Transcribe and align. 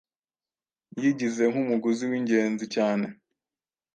yigize 1.01 1.43
nk'umuguzi 1.51 2.03
w'ingenzi 2.11 2.65
cyane 2.75 3.05